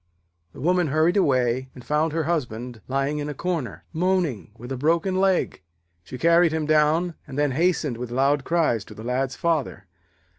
[0.53, 4.75] The woman hurried away and found her husband lying in the corner, moaning, with a
[4.75, 5.61] broken leg.
[6.03, 9.85] She carried him down, and then hastened with loud cries to the Lad's father.